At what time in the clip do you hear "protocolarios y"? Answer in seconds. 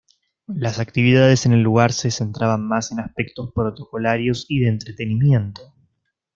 3.53-4.59